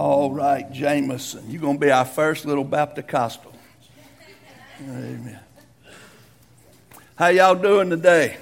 [0.00, 3.38] All right, Jameson, you're going to be our first little Baptist.
[4.80, 5.38] Amen.
[7.16, 8.38] How y'all doing today?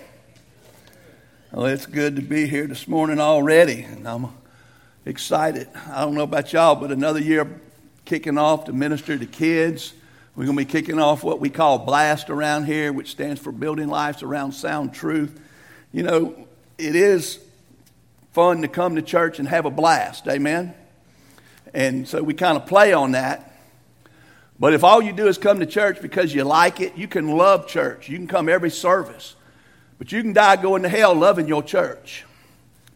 [1.51, 4.29] Well, it's good to be here this morning already, and I'm
[5.05, 5.67] excited.
[5.89, 7.61] I don't know about y'all, but another year
[8.05, 9.95] kicking off to minister to kids.
[10.37, 13.51] We're going to be kicking off what we call BLAST around here, which stands for
[13.51, 15.41] Building Lives Around Sound Truth.
[15.91, 16.47] You know,
[16.79, 17.41] it is
[18.31, 20.29] fun to come to church and have a blast.
[20.29, 20.73] Amen?
[21.75, 23.53] And so we kind of play on that.
[24.59, 27.37] But if all you do is come to church because you like it, you can
[27.37, 28.09] love church.
[28.09, 29.37] You can come every service.
[29.99, 32.25] But you can die going to hell loving your church,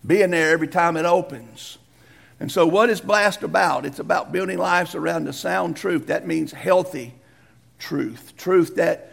[0.07, 1.79] being there every time it opens.
[2.41, 3.87] And so, what is Blast about?
[3.87, 6.09] It's about building lives around the sound truth.
[6.09, 7.15] That means healthy
[7.79, 9.13] truth, truth that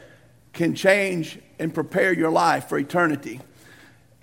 [0.54, 3.40] can change and prepare your life for eternity.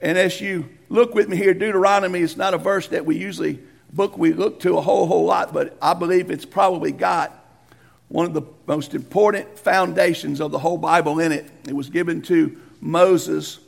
[0.01, 3.61] And as you look with me here, Deuteronomy is not a verse that we usually
[3.97, 7.33] book we look to a whole whole lot, but I believe it's probably got
[8.09, 11.51] one of the most important foundations of the whole Bible in it.
[11.67, 13.59] It was given to Moses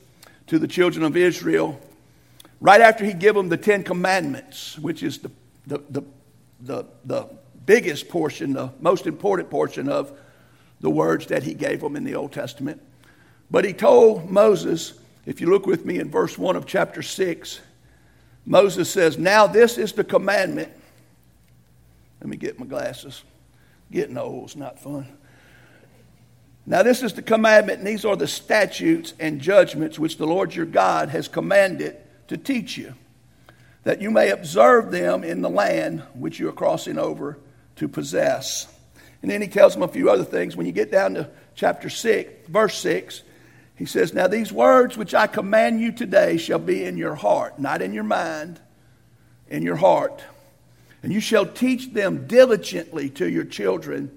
[0.46, 1.80] to the children of Israel
[2.60, 5.30] right after he gave them the Ten Commandments, which is the,
[5.66, 6.02] the, the,
[6.60, 7.26] the, the
[7.66, 10.12] biggest portion, the most important portion of
[10.80, 12.80] the words that he gave them in the Old Testament.
[13.50, 14.94] But he told Moses,
[15.26, 17.60] if you look with me in verse 1 of chapter 6,
[18.48, 20.72] Moses says, Now this is the commandment.
[22.20, 23.22] Let me get my glasses.
[23.92, 25.06] Getting old is not fun.
[26.64, 30.54] Now, this is the commandment, and these are the statutes and judgments which the Lord
[30.54, 31.96] your God has commanded
[32.26, 32.92] to teach you,
[33.84, 37.38] that you may observe them in the land which you are crossing over
[37.76, 38.66] to possess.
[39.22, 40.56] And then he tells them a few other things.
[40.56, 43.22] When you get down to chapter 6, verse 6,
[43.78, 47.60] he says, Now these words which I command you today shall be in your heart,
[47.60, 48.60] not in your mind,
[49.48, 50.20] in your heart.
[51.02, 54.10] And you shall teach them diligently to your children,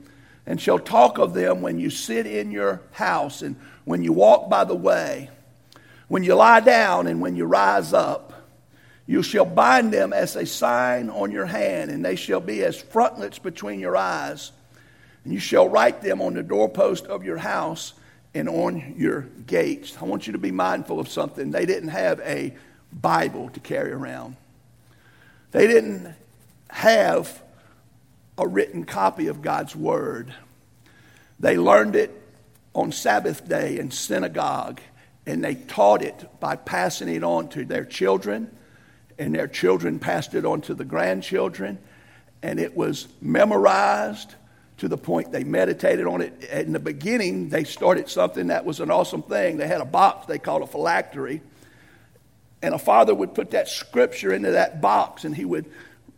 [0.48, 3.56] and shall talk of them when you sit in your house, and
[3.86, 5.30] when you walk by the way,
[6.08, 8.30] when you lie down, and when you rise up.
[9.06, 12.82] You shall bind them as a sign on your hand, and they shall be as
[12.82, 14.52] frontlets between your eyes.
[15.24, 17.94] And you shall write them on the doorpost of your house
[18.34, 19.98] and on your gates.
[20.00, 21.52] I want you to be mindful of something.
[21.52, 22.54] They didn't have a
[22.94, 24.36] Bible to carry around,
[25.52, 26.14] they didn't
[26.70, 27.42] have
[28.38, 30.34] a written copy of God's Word.
[31.40, 32.12] They learned it
[32.74, 34.80] on Sabbath day in synagogue,
[35.26, 38.50] and they taught it by passing it on to their children,
[39.20, 41.78] and their children passed it on to the grandchildren,
[42.42, 44.36] and it was memorized
[44.82, 46.44] to the point they meditated on it.
[46.50, 49.58] In the beginning, they started something that was an awesome thing.
[49.58, 51.42] They had a box they called a phylactery.
[52.64, 55.72] And a father would put that scripture into that box and he would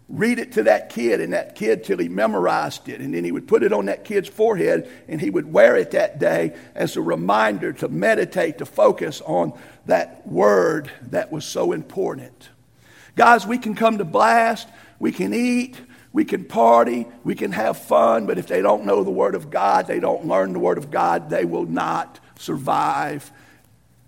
[0.07, 3.01] read it to that kid and that kid till he memorized it.
[3.01, 5.91] And then he would put it on that kid's forehead and he would wear it
[5.91, 11.73] that day as a reminder to meditate, to focus on that word that was so
[11.73, 12.47] important.
[13.17, 14.69] Guys, we can come to blast,
[14.99, 15.75] we can eat,
[16.13, 19.49] we can party, we can have fun, but if they don't know the Word of
[19.49, 23.31] God, they don't learn the Word of God, they will not survive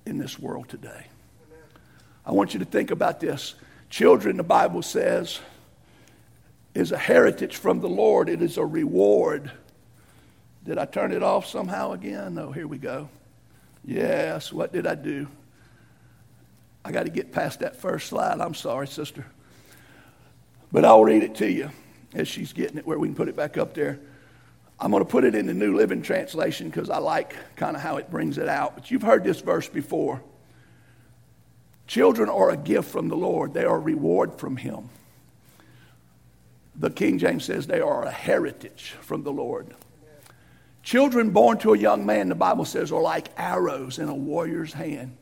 [0.05, 1.07] in this world today.
[2.23, 3.55] I want you to think about this.
[3.89, 5.39] Children, the Bible says,
[6.75, 9.51] is a heritage from the Lord, it is a reward.
[10.63, 12.35] Did I turn it off somehow again?
[12.35, 13.09] No, here we go.
[13.83, 15.27] Yes, what did I do?
[16.83, 18.39] I got to get past that first slide.
[18.41, 19.25] I'm sorry, sister.
[20.71, 21.71] But I'll read it to you
[22.15, 23.99] as she's getting it where we can put it back up there.
[24.79, 27.81] I'm going to put it in the New Living Translation because I like kind of
[27.81, 28.75] how it brings it out.
[28.75, 30.21] But you've heard this verse before.
[31.87, 34.89] Children are a gift from the Lord, they are a reward from Him.
[36.77, 39.73] The King James says they are a heritage from the Lord.
[40.83, 44.73] Children born to a young man, the Bible says, are like arrows in a warrior's
[44.73, 45.15] hand.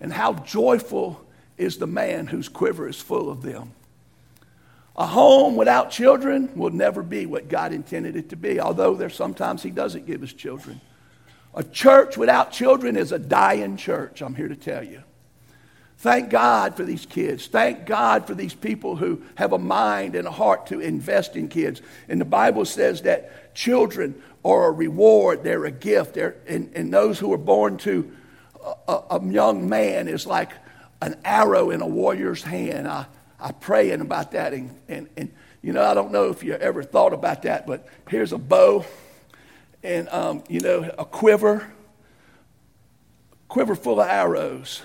[0.00, 3.72] And how joyful is the man whose quiver is full of them.
[4.98, 9.14] A home without children will never be what God intended it to be, although there's
[9.14, 10.80] sometimes He doesn't give us children.
[11.54, 15.04] A church without children is a dying church, I'm here to tell you.
[15.98, 17.46] Thank God for these kids.
[17.46, 21.48] Thank God for these people who have a mind and a heart to invest in
[21.48, 21.80] kids.
[22.08, 26.14] And the Bible says that children are a reward, they're a gift.
[26.14, 28.10] They're, and, and those who are born to
[28.88, 30.52] a, a, young man is like
[31.02, 32.86] an arrow in a warrior's hand.
[32.86, 33.06] I,
[33.40, 34.52] I praying about that.
[34.52, 35.32] And, and, and,
[35.62, 38.84] you know, I don't know if you ever thought about that, but here's a bow
[39.82, 41.70] and, um, you know, a quiver,
[43.48, 44.82] quiver full of arrows.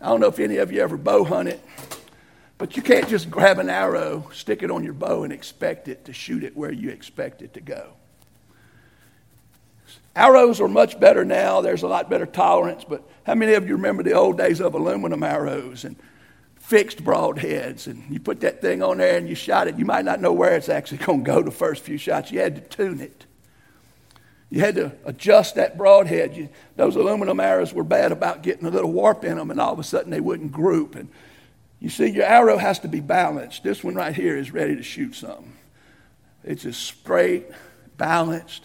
[0.00, 1.60] I don't know if any of you ever bow hunted,
[2.62, 6.04] But you can't just grab an arrow, stick it on your bow, and expect it
[6.04, 7.94] to shoot it where you expect it to go.
[10.14, 11.60] Arrows are much better now.
[11.60, 12.84] There's a lot better tolerance.
[12.84, 15.96] But how many of you remember the old days of aluminum arrows and
[16.62, 17.86] fixed broadheads?
[17.86, 19.78] And you put that thing on there and you shot it.
[19.78, 22.30] You might not know where it's actually going to go the first few shots.
[22.30, 23.26] You had to tune it.
[24.50, 26.36] You had to adjust that broadhead.
[26.36, 29.72] You, those aluminum arrows were bad about getting a little warp in them, and all
[29.72, 30.94] of a sudden they wouldn't group.
[30.94, 31.08] And
[31.80, 33.62] you see, your arrow has to be balanced.
[33.62, 35.54] This one right here is ready to shoot something.
[36.44, 37.46] It's just straight,
[37.96, 38.64] balanced.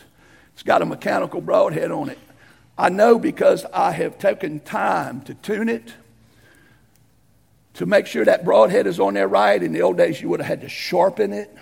[0.53, 2.19] It's got a mechanical broadhead on it.
[2.77, 5.93] I know because I have taken time to tune it,
[7.77, 9.61] to make sure that broadhead is on there right.
[9.61, 11.55] In the old days, you would have had to sharpen it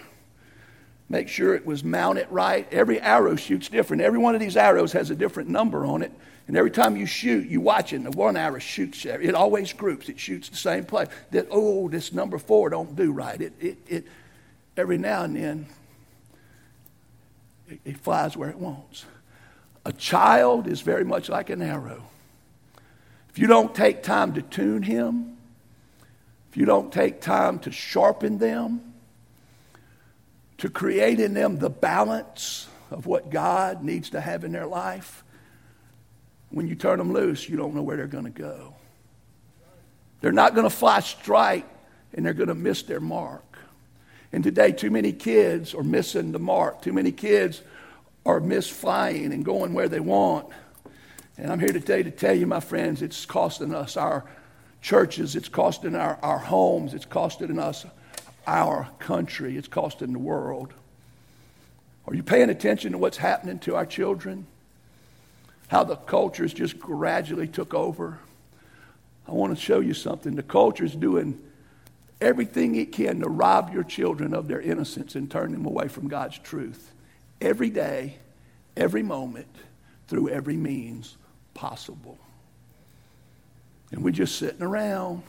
[1.09, 2.67] make sure it was mounted right.
[2.71, 4.01] Every arrow shoots different.
[4.01, 6.11] Every one of these arrows has a different number on it.
[6.47, 9.73] And every time you shoot, you watch it, and the one arrow shoots, it always
[9.73, 10.09] groups.
[10.09, 11.07] It shoots the same place.
[11.31, 13.41] That, oh, this number four don't do right.
[13.41, 14.07] It, it, it,
[14.77, 15.65] every now and then,
[17.67, 19.05] it, it flies where it wants.
[19.85, 22.03] A child is very much like an arrow.
[23.29, 25.34] If you don't take time to tune him,
[26.55, 28.93] if you don't take time to sharpen them,
[30.57, 35.25] to create in them the balance of what God needs to have in their life,
[36.51, 38.73] when you turn them loose, you don't know where they're going to go.
[40.21, 41.65] They're not going to fly straight
[42.13, 43.57] and they're going to miss their mark.
[44.31, 46.81] And today, too many kids are missing the mark.
[46.81, 47.63] Too many kids
[48.25, 50.47] are misflying and going where they want.
[51.37, 54.23] And I'm here today to tell you, my friends, it's costing us our
[54.85, 57.87] churches, it's costing our, our homes, it's costing us
[58.45, 60.71] our country, it's costing the world.
[62.07, 64.45] Are you paying attention to what's happening to our children?
[65.69, 68.19] How the cultures just gradually took over?
[69.27, 70.35] I want to show you something.
[70.35, 71.41] The culture is doing
[72.21, 76.07] everything it can to rob your children of their innocence and turn them away from
[76.07, 76.93] God's truth.
[77.41, 78.17] Every day,
[78.77, 79.47] every moment,
[80.07, 81.17] through every means
[81.55, 82.19] possible.
[83.91, 85.23] And we're just sitting around,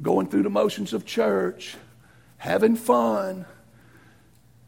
[0.00, 1.76] going through the motions of church
[2.42, 3.44] having fun,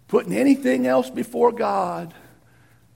[0.06, 2.14] putting anything else before God.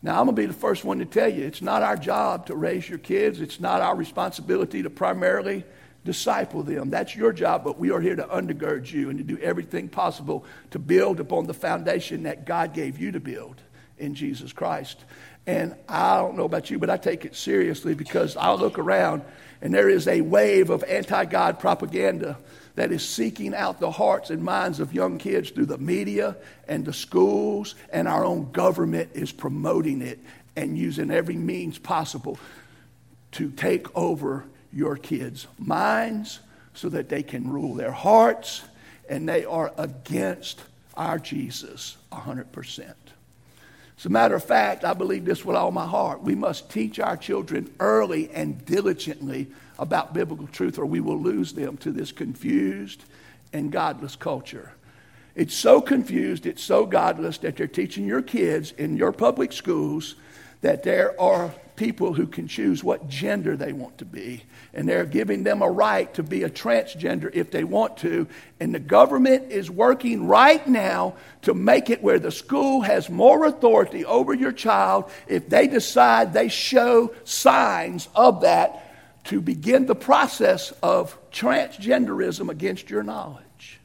[0.03, 2.47] Now, I'm going to be the first one to tell you it's not our job
[2.47, 5.65] to raise your kids, it's not our responsibility to primarily
[6.05, 6.91] disciple them.
[6.91, 10.45] That's your job, but we are here to undergird you and to do everything possible
[10.71, 13.61] to build upon the foundation that God gave you to build
[13.99, 15.05] in Jesus Christ.
[15.47, 19.23] And I don't know about you, but I take it seriously because I look around
[19.61, 22.39] and there is a wave of anti God propaganda
[22.77, 26.37] that is seeking out the hearts and minds of young kids through the media
[26.69, 30.21] and the schools, and our own government is promoting it
[30.55, 32.39] and using every means possible
[33.33, 36.39] to take over your kids' minds
[36.73, 38.63] so that they can rule their hearts,
[39.09, 40.63] and they are against
[40.97, 42.95] our Jesus 100%.
[43.99, 46.23] As a matter of fact, I believe this with all my heart.
[46.23, 51.53] We must teach our children early and diligently about biblical truth, or we will lose
[51.53, 53.05] them to this confused
[53.53, 54.73] and godless culture.
[55.35, 60.15] It's so confused, it's so godless that they're teaching your kids in your public schools
[60.61, 64.43] that there are people who can choose what gender they want to be.
[64.75, 68.27] And they're giving them a right to be a transgender if they want to.
[68.59, 73.47] And the government is working right now to make it where the school has more
[73.47, 78.85] authority over your child if they decide they show signs of that
[79.25, 83.79] to begin the process of transgenderism against your knowledge.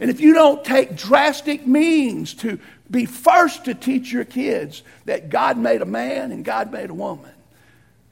[0.00, 2.58] And if you don't take drastic means to
[2.90, 6.94] be first to teach your kids that God made a man and God made a
[6.94, 7.30] woman,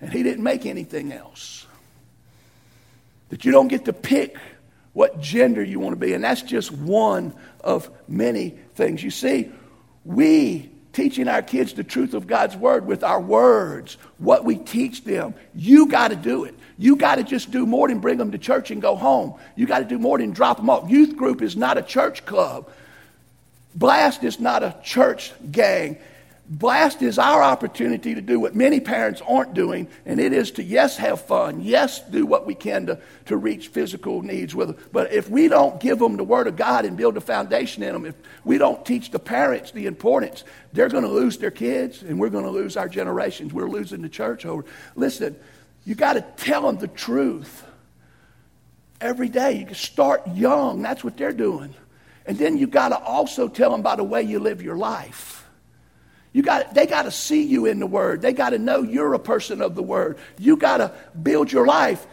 [0.00, 1.66] and He didn't make anything else,
[3.28, 4.36] that you don't get to pick
[4.92, 9.02] what gender you want to be, and that's just one of many things.
[9.02, 9.50] You see,
[10.04, 15.04] we teaching our kids the truth of God's word with our words, what we teach
[15.04, 15.34] them.
[15.54, 16.54] You got to do it.
[16.78, 19.34] You got to just do more than bring them to church and go home.
[19.56, 20.90] You got to do more than drop them off.
[20.90, 22.70] Youth group is not a church club.
[23.74, 25.98] Blast is not a church gang.
[26.48, 30.62] Blast is our opportunity to do what many parents aren't doing, and it is to,
[30.62, 34.76] yes, have fun, yes, do what we can to, to reach physical needs with them.
[34.92, 37.92] But if we don't give them the Word of God and build a foundation in
[37.92, 42.02] them, if we don't teach the parents the importance, they're going to lose their kids,
[42.02, 43.54] and we're going to lose our generations.
[43.54, 44.64] We're losing the church over.
[44.96, 45.36] Listen,
[45.84, 47.64] you got to tell them the truth
[49.00, 49.52] every day.
[49.52, 51.74] You can start young, that's what they're doing.
[52.24, 55.44] And then you got to also tell them by the way you live your life.
[56.32, 58.22] You got, they got to see you in the Word.
[58.22, 60.18] They got to know you're a person of the Word.
[60.38, 62.06] You got to build your life.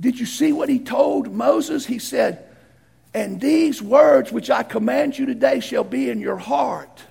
[0.00, 1.86] Did you see what he told Moses?
[1.86, 2.44] He said,
[3.14, 7.02] And these words which I command you today shall be in your heart.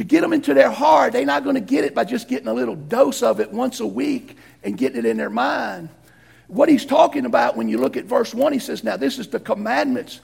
[0.00, 2.48] To get them into their heart, they're not going to get it by just getting
[2.48, 5.90] a little dose of it once a week and getting it in their mind.
[6.46, 9.28] What he's talking about when you look at verse 1, he says, Now this is
[9.28, 10.20] the commandments,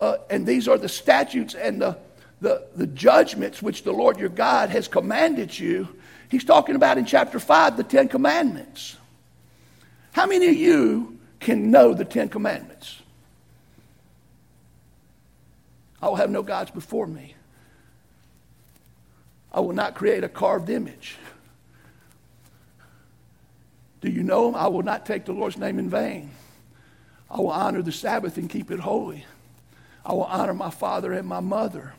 [0.00, 1.96] uh, and these are the statutes and the,
[2.40, 5.86] the, the judgments which the Lord your God has commanded you.
[6.28, 8.96] He's talking about in chapter 5 the Ten Commandments.
[10.10, 13.00] How many of you can know the Ten Commandments?
[16.02, 17.36] I will have no gods before me.
[19.52, 21.16] I will not create a carved image.
[24.00, 24.54] Do you know?
[24.54, 26.30] I will not take the Lord's name in vain.
[27.30, 29.24] I will honor the Sabbath and keep it holy.
[30.04, 31.94] I will honor my father and my mother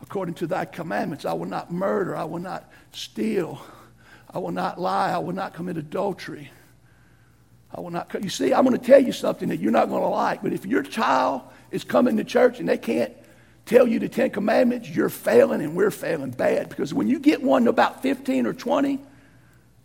[0.00, 1.24] according to thy commandments.
[1.24, 2.16] I will not murder.
[2.16, 3.60] I will not steal.
[4.30, 5.10] I will not lie.
[5.10, 6.50] I will not commit adultery.
[7.74, 8.14] I will not.
[8.22, 10.42] You see, I'm going to tell you something that you're not going to like.
[10.42, 13.12] But if your child is coming to church and they can't
[13.66, 16.68] tell you the Ten Commandments, you're failing and we're failing bad.
[16.68, 18.98] Because when you get one to about 15 or 20,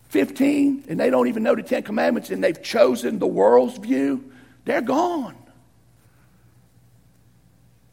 [0.09, 4.31] 15, and they don't even know the Ten Commandments and they've chosen the world's view,
[4.65, 5.35] they're gone.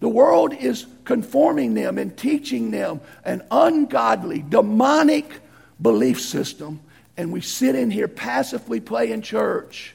[0.01, 5.41] The world is conforming them and teaching them an ungodly, demonic
[5.81, 6.81] belief system,
[7.17, 9.95] and we sit in here passively playing church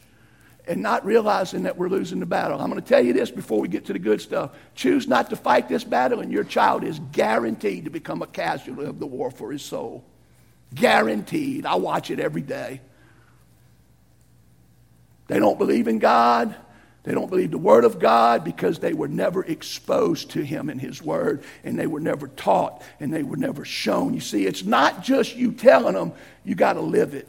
[0.70, 2.62] and not realizing that we're losing the battle.
[2.62, 4.52] I'm going to tell you this before we get to the good stuff.
[4.76, 8.86] Choose not to fight this battle, and your child is guaranteed to become a casualty
[8.86, 10.06] of the war for his soul.
[10.76, 11.66] Guaranteed.
[11.66, 12.82] I watch it every day.
[15.26, 16.56] They don't believe in God.
[17.02, 20.80] They don't believe the Word of God because they were never exposed to Him and
[20.80, 24.14] His Word, and they were never taught, and they were never shown.
[24.14, 27.28] You see, it's not just you telling them, you got to live it.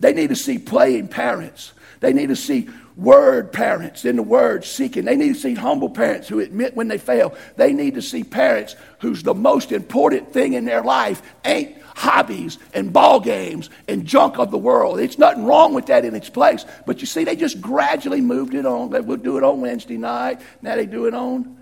[0.00, 1.72] They need to see playing parents.
[2.00, 5.04] They need to see word parents in the word seeking.
[5.04, 7.34] They need to see humble parents who admit when they fail.
[7.56, 12.58] They need to see parents whose the most important thing in their life ain't hobbies
[12.74, 15.00] and ball games and junk of the world.
[15.00, 16.64] It's nothing wrong with that in its place.
[16.86, 18.90] But you see, they just gradually moved it on.
[18.90, 20.40] They would do it on Wednesday night.
[20.62, 21.56] Now they do it on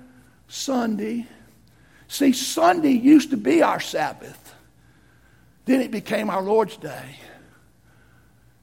[0.48, 1.26] Sunday.
[2.08, 4.54] See, Sunday used to be our Sabbath.
[5.64, 7.16] Then it became our Lord's Day.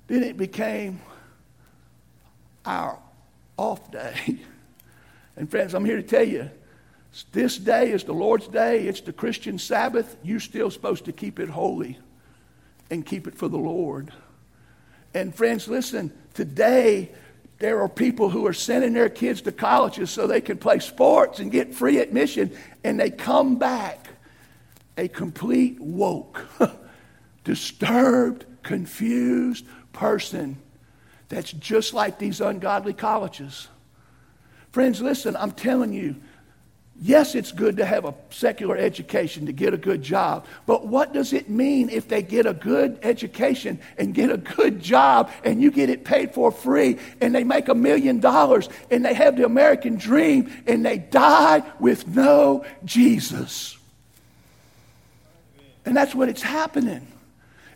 [0.08, 1.02] Then it became
[2.66, 3.00] our
[3.58, 4.40] off day.
[5.36, 6.50] And friends, I'm here to tell you
[7.32, 10.16] this day is the Lord's day, it's the Christian Sabbath.
[10.24, 11.98] You're still supposed to keep it holy
[12.90, 14.12] and keep it for the Lord.
[15.14, 17.12] And friends, listen, today
[17.60, 21.40] there are people who are sending their kids to colleges so they can play sports
[21.40, 22.52] and get free admission,
[22.84, 24.10] and they come back
[24.98, 26.46] a complete woke,
[27.44, 30.58] disturbed, confused person
[31.34, 33.68] that's just like these ungodly colleges.
[34.72, 36.16] Friends, listen, I'm telling you,
[37.02, 41.12] Yes, it's good to have a secular education to get a good job, but what
[41.12, 45.60] does it mean if they get a good education and get a good job and
[45.60, 49.36] you get it paid for free and they make a million dollars and they have
[49.36, 53.76] the American dream and they die with no Jesus?
[55.86, 57.08] And that's what it's happening.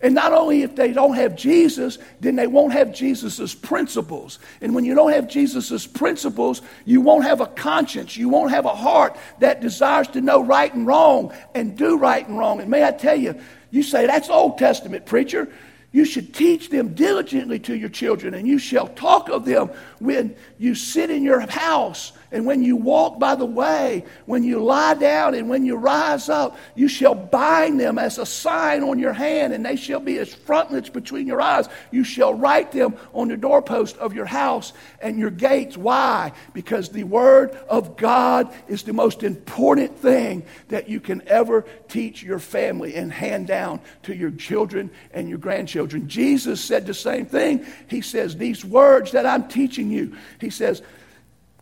[0.01, 4.39] And not only if they don't have Jesus, then they won't have Jesus' principles.
[4.61, 8.15] And when you don't have Jesus' principles, you won't have a conscience.
[8.15, 12.27] You won't have a heart that desires to know right and wrong and do right
[12.27, 12.61] and wrong.
[12.61, 13.39] And may I tell you,
[13.71, 15.49] you say, that's Old Testament, preacher.
[15.91, 20.35] You should teach them diligently to your children, and you shall talk of them when
[20.57, 24.93] you sit in your house and when you walk by the way, when you lie
[24.93, 29.13] down and when you rise up, you shall bind them as a sign on your
[29.13, 31.69] hand, and they shall be as frontlets between your eyes.
[31.91, 35.77] You shall write them on the doorpost of your house and your gates.
[35.77, 36.33] Why?
[36.53, 42.23] Because the Word of God is the most important thing that you can ever teach
[42.23, 46.09] your family and hand down to your children and your grandchildren.
[46.09, 47.65] Jesus said the same thing.
[47.87, 50.82] He says, These words that I'm teaching you, He says,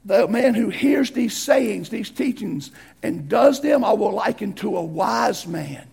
[0.05, 2.69] the man who hears these sayings, these teachings,
[3.01, 5.87] and does them, I will liken to a wise man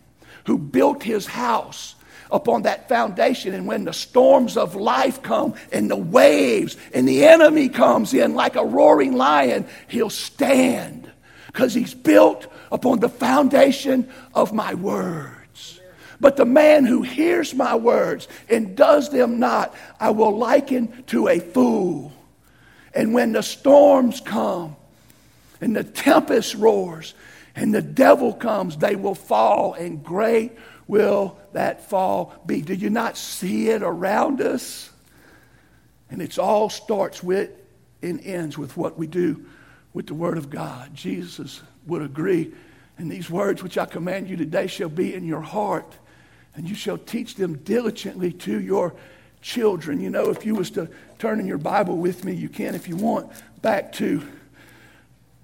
[0.44, 1.94] who built his house
[2.30, 3.54] upon that foundation.
[3.54, 8.34] And when the storms of life come and the waves and the enemy comes in
[8.34, 11.10] like a roaring lion, he'll stand
[11.46, 15.80] because he's built upon the foundation of my words.
[16.20, 21.28] But the man who hears my words and does them not, I will liken to
[21.28, 22.12] a fool
[22.94, 24.76] and when the storms come
[25.60, 27.14] and the tempest roars
[27.54, 30.52] and the devil comes, they will fall, and great
[30.86, 32.62] will that fall be.
[32.62, 34.90] Do you not see it around us?
[36.10, 37.50] And it all starts with
[38.02, 39.46] and ends with what we do
[39.94, 40.94] with the Word of God.
[40.94, 42.52] Jesus would agree.
[42.98, 45.96] And these words which I command you today shall be in your heart,
[46.54, 48.94] and you shall teach them diligently to your
[49.42, 50.00] children.
[50.00, 52.88] You know, if you was to turn in your Bible with me, you can if
[52.88, 53.30] you want,
[53.60, 54.22] back to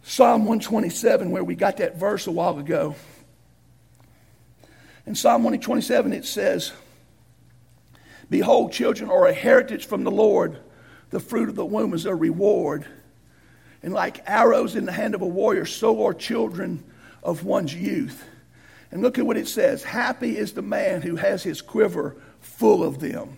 [0.02, 2.94] Psalm 127, where we got that verse a while ago.
[5.04, 6.72] In Psalm 127, it says,
[8.30, 10.58] Behold, children are a heritage from the Lord,
[11.10, 12.86] the fruit of the womb is a reward.
[13.82, 16.82] And like arrows in the hand of a warrior, so are children
[17.22, 18.24] of one's youth.
[18.90, 22.82] And look at what it says Happy is the man who has his quiver full
[22.82, 23.36] of them,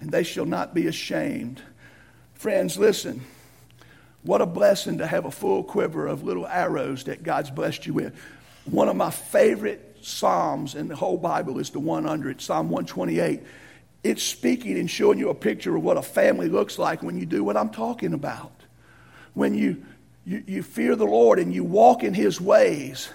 [0.00, 1.62] and they shall not be ashamed.
[2.34, 3.22] Friends, listen.
[4.22, 7.94] What a blessing to have a full quiver of little arrows that God's blessed you
[7.94, 8.20] with.
[8.64, 12.68] One of my favorite Psalms in the whole Bible is the one under it, Psalm
[12.68, 13.40] 128.
[14.04, 17.26] It's speaking and showing you a picture of what a family looks like when you
[17.26, 18.52] do what I'm talking about.
[19.34, 19.84] When you,
[20.24, 23.08] you, you fear the Lord and you walk in His ways,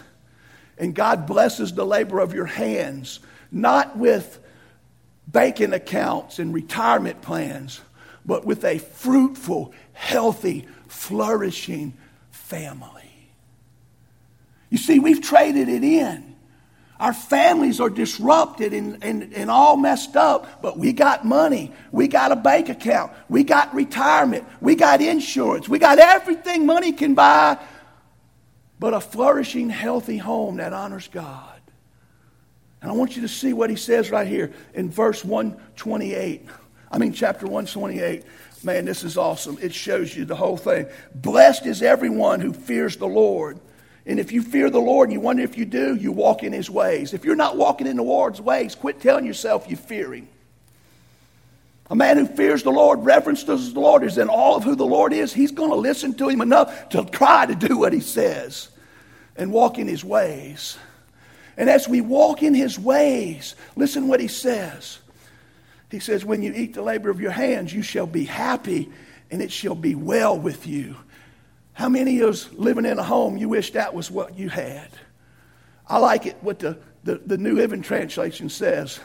[0.77, 3.19] and God blesses the labor of your hands,
[3.51, 4.39] not with
[5.27, 7.81] banking accounts and retirement plans,
[8.25, 11.93] but with a fruitful, healthy, flourishing
[12.31, 13.01] family.
[14.69, 16.31] You see, we've traded it in.
[16.99, 21.73] Our families are disrupted and, and, and all messed up, but we got money.
[21.91, 23.11] We got a bank account.
[23.27, 24.45] We got retirement.
[24.61, 25.67] We got insurance.
[25.67, 27.57] We got everything money can buy,
[28.79, 31.50] but a flourishing, healthy home that honors God.
[32.81, 36.47] And I want you to see what he says right here in verse 128.
[36.91, 38.23] I mean, chapter 128.
[38.63, 39.57] Man, this is awesome.
[39.61, 40.87] It shows you the whole thing.
[41.15, 43.59] Blessed is everyone who fears the Lord.
[44.05, 46.53] And if you fear the Lord and you wonder if you do, you walk in
[46.53, 47.13] his ways.
[47.13, 50.27] If you're not walking in the Lord's ways, quit telling yourself you fear him.
[51.89, 54.85] A man who fears the Lord, reverences the Lord, is in all of who the
[54.85, 55.33] Lord is.
[55.33, 58.69] He's going to listen to him enough to try to do what he says
[59.35, 60.77] and walk in his ways.
[61.57, 64.99] And as we walk in his ways, listen what he says.
[65.89, 68.89] He says, When you eat the labor of your hands, you shall be happy
[69.29, 70.95] and it shall be well with you.
[71.73, 74.89] How many of us living in a home you wish that was what you had?
[75.87, 78.99] I like it what the, the, the New Living Translation says.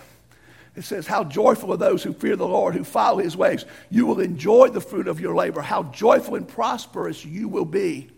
[0.77, 3.65] It says, How joyful are those who fear the Lord, who follow his ways.
[3.91, 5.63] You will enjoy the fruit of your labor.
[5.63, 8.11] How joyful and prosperous you will be.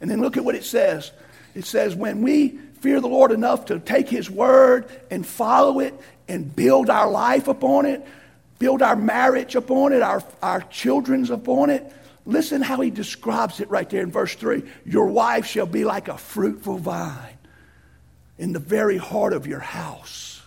[0.00, 1.12] And then look at what it says.
[1.54, 5.94] It says, When we fear the Lord enough to take his word and follow it
[6.28, 8.06] and build our life upon it,
[8.58, 11.92] build our marriage upon it, our, our children's upon it,
[12.24, 14.62] Listen how he describes it right there in verse 3.
[14.84, 17.36] Your wife shall be like a fruitful vine
[18.38, 20.40] in the very heart of your house.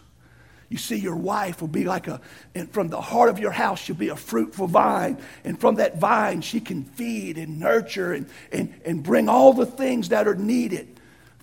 [0.70, 2.22] You see, your wife will be like a,
[2.56, 5.18] and from the heart of your house, she'll be a fruitful vine.
[5.44, 9.66] And from that vine, she can feed and nurture and, and, and bring all the
[9.66, 10.95] things that are needed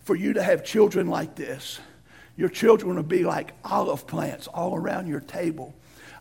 [0.03, 1.81] for you to have children like this.
[2.37, 5.75] Your children will be like olive plants all around your table.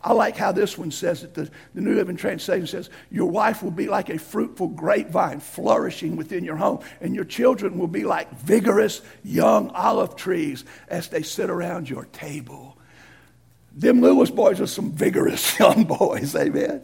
[0.04, 1.34] I like how this one says it.
[1.34, 6.16] The, the New Living Translation says, Your wife will be like a fruitful grapevine flourishing
[6.16, 11.22] within your home, and your children will be like vigorous young olive trees as they
[11.22, 12.76] sit around your table.
[13.74, 16.82] Them Lewis boys are some vigorous young boys, amen.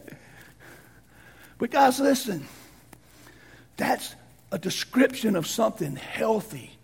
[1.57, 2.47] But guys, listen,
[3.75, 4.15] that's
[4.51, 6.78] a description of something healthy,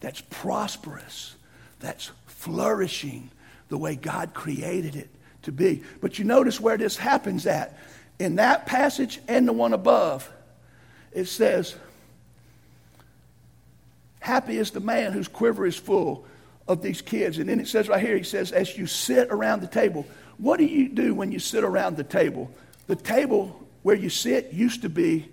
[0.00, 1.34] that's prosperous,
[1.78, 3.30] that's flourishing
[3.68, 5.08] the way God created it
[5.42, 5.82] to be.
[6.00, 7.78] But you notice where this happens at.
[8.18, 10.30] In that passage and the one above,
[11.12, 11.76] it says,
[14.20, 16.26] Happy is the man whose quiver is full
[16.68, 17.38] of these kids.
[17.38, 20.58] And then it says right here, he says, As you sit around the table, what
[20.58, 22.50] do you do when you sit around the table?
[22.86, 25.28] The table where you sit used to be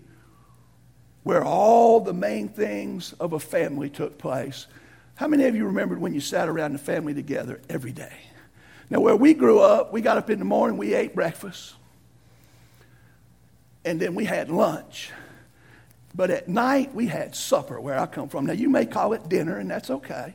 [1.28, 4.66] where all the main things of a family took place.
[5.16, 8.16] How many of you remembered when you sat around the family together every day?
[8.90, 11.74] Now, where we grew up, we got up in the morning, we ate breakfast,
[13.84, 15.12] and then we had lunch.
[16.16, 18.46] But at night, we had supper where I come from.
[18.46, 20.34] Now, you may call it dinner, and that's okay.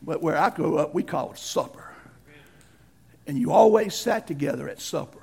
[0.00, 1.92] But where I grew up, we call it supper.
[3.26, 5.18] And you always sat together at supper.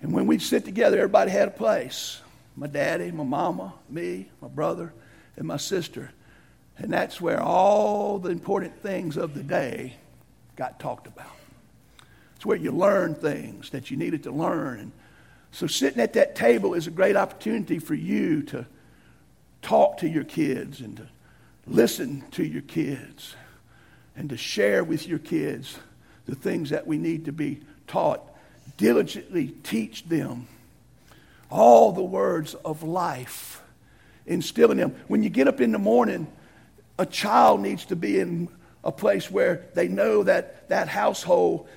[0.00, 2.20] And when we'd sit together, everybody had a place
[2.56, 4.92] my daddy, my mama, me, my brother,
[5.36, 6.10] and my sister.
[6.78, 9.94] And that's where all the important things of the day
[10.56, 11.36] got talked about.
[12.36, 14.80] It's where you learn things that you needed to learn.
[14.80, 14.92] And
[15.52, 18.66] so sitting at that table is a great opportunity for you to
[19.60, 21.08] talk to your kids and to
[21.66, 23.36] listen to your kids
[24.16, 25.78] and to share with your kids
[26.26, 28.22] the things that we need to be taught.
[28.76, 30.48] Diligently teach them
[31.52, 33.62] all the words of life
[34.26, 34.96] instill in them.
[35.06, 36.26] When you get up in the morning,
[36.98, 38.48] a child needs to be in
[38.82, 41.68] a place where they know that that household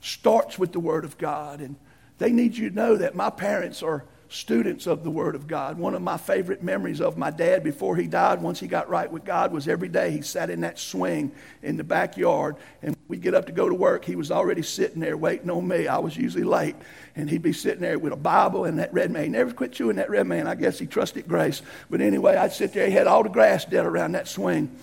[0.00, 1.60] starts with the Word of God.
[1.60, 1.76] And
[2.18, 5.78] they need you to know that my parents are students of the Word of God.
[5.78, 9.10] One of my favorite memories of my dad before he died, once he got right
[9.10, 13.20] with God, was every day he sat in that swing in the backyard and we'd
[13.20, 14.04] get up to go to work.
[14.04, 15.86] He was already sitting there waiting on me.
[15.86, 16.76] I was usually late.
[17.14, 19.24] And he'd be sitting there with a Bible and that red man.
[19.24, 20.46] He never quit chewing that red man.
[20.46, 21.60] I guess he trusted grace.
[21.90, 22.86] But anyway, I'd sit there.
[22.86, 24.74] He had all the grass dead around that swing.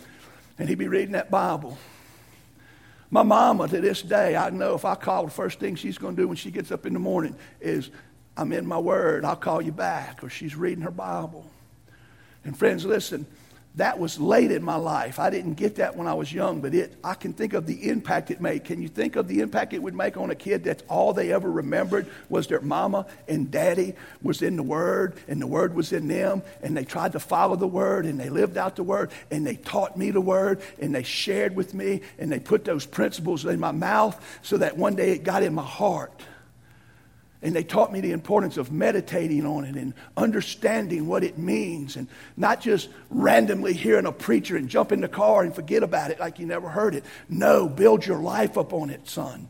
[0.60, 1.78] And he'd be reading that Bible.
[3.12, 6.16] My mama, to this day, I know if I call, the first thing she's going
[6.16, 7.90] to do when she gets up in the morning is
[8.40, 9.26] I'm in my word.
[9.26, 10.24] I'll call you back.
[10.24, 11.46] Or she's reading her Bible.
[12.46, 13.26] And friends, listen,
[13.76, 15.20] that was late in my life.
[15.20, 17.90] I didn't get that when I was young, but it, I can think of the
[17.90, 18.64] impact it made.
[18.64, 21.34] Can you think of the impact it would make on a kid that's all they
[21.34, 25.92] ever remembered was their mama and daddy was in the Word and the Word was
[25.92, 29.12] in them and they tried to follow the Word and they lived out the Word
[29.32, 32.86] and they taught me the Word and they shared with me and they put those
[32.86, 36.14] principles in my mouth so that one day it got in my heart.
[37.42, 41.96] And they taught me the importance of meditating on it and understanding what it means
[41.96, 46.12] and not just randomly hearing a preacher and jump in the car and forget about
[46.12, 47.06] it like you never heard it.
[47.30, 49.50] No, build your life up on it, son.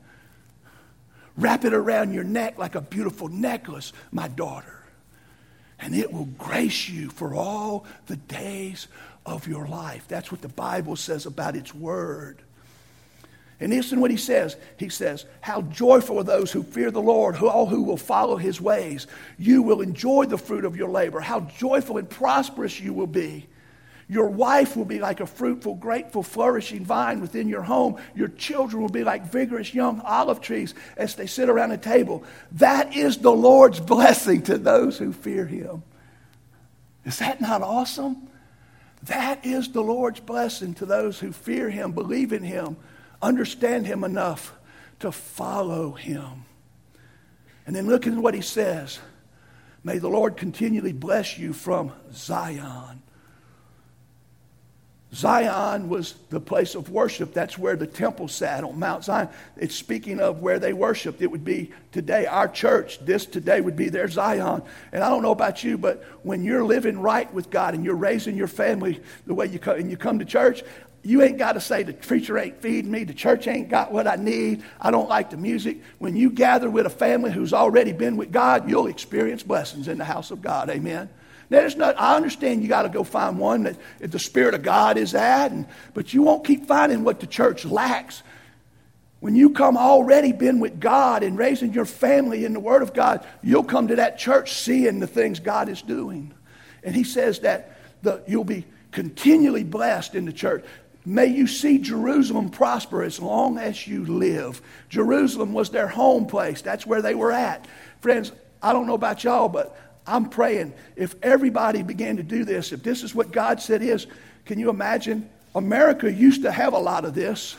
[1.35, 4.83] Wrap it around your neck like a beautiful necklace, my daughter.
[5.79, 8.87] And it will grace you for all the days
[9.25, 10.07] of your life.
[10.07, 12.41] That's what the Bible says about its word.
[13.59, 14.55] And listen what he says.
[14.77, 18.37] He says, How joyful are those who fear the Lord, who all who will follow
[18.37, 19.05] his ways.
[19.37, 21.19] You will enjoy the fruit of your labor.
[21.19, 23.47] How joyful and prosperous you will be.
[24.07, 27.97] Your wife will be like a fruitful, grateful, flourishing vine within your home.
[28.15, 32.23] Your children will be like vigorous young olive trees as they sit around a table.
[32.53, 35.83] That is the Lord's blessing to those who fear him.
[37.05, 38.29] Is that not awesome?
[39.03, 42.77] That is the Lord's blessing to those who fear him, believe in him,
[43.21, 44.53] understand him enough
[44.99, 46.45] to follow him.
[47.65, 48.99] And then look at what he says.
[49.83, 53.01] May the Lord continually bless you from Zion.
[55.13, 57.33] Zion was the place of worship.
[57.33, 59.29] That's where the temple sat on Mount Zion.
[59.57, 61.21] It's speaking of where they worshiped.
[61.21, 64.61] It would be today, our church, this today would be their Zion.
[64.91, 67.95] And I don't know about you, but when you're living right with God and you're
[67.95, 70.63] raising your family the way you come, and you come to church,
[71.03, 74.07] you ain't got to say the preacher ain't feeding me, the church ain't got what
[74.07, 75.81] I need, I don't like the music.
[75.97, 79.97] When you gather with a family who's already been with God, you'll experience blessings in
[79.97, 80.69] the house of God.
[80.69, 81.09] Amen.
[81.49, 84.97] There's not, I understand you got to go find one that the Spirit of God
[84.97, 88.21] is at, and, but you won't keep finding what the church lacks.
[89.19, 92.93] When you come already been with God and raising your family in the Word of
[92.93, 96.33] God, you'll come to that church seeing the things God is doing.
[96.83, 100.63] And He says that the, you'll be continually blessed in the church.
[101.09, 104.61] May you see Jerusalem prosper as long as you live.
[104.89, 106.61] Jerusalem was their home place.
[106.61, 107.65] That's where they were at.
[107.99, 112.71] Friends, I don't know about y'all, but I'm praying if everybody began to do this,
[112.71, 114.05] if this is what God said is,
[114.45, 115.27] can you imagine?
[115.55, 117.55] America used to have a lot of this,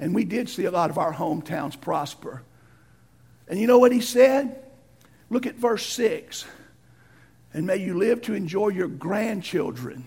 [0.00, 2.42] and we did see a lot of our hometowns prosper.
[3.46, 4.64] And you know what he said?
[5.28, 6.44] Look at verse 6.
[7.54, 10.06] And may you live to enjoy your grandchildren.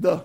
[0.00, 0.24] The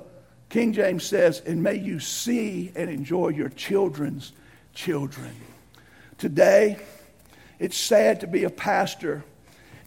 [0.50, 4.32] King James says, and may you see and enjoy your children's
[4.74, 5.32] children.
[6.18, 6.78] Today,
[7.60, 9.24] it's sad to be a pastor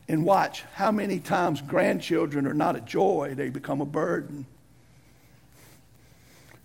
[0.08, 4.44] and watch how many times grandchildren are not a joy, they become a burden.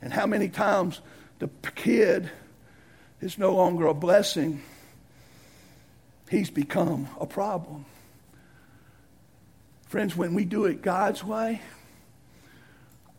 [0.02, 1.00] And how many times
[1.40, 2.30] the kid
[3.22, 4.62] is no longer a blessing,
[6.30, 7.86] he's become a problem.
[9.88, 11.62] Friends, when we do it God's way,